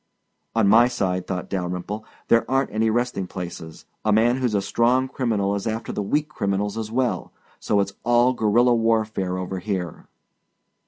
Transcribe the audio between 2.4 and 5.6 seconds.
aren't any resting places; a man who's a strong criminal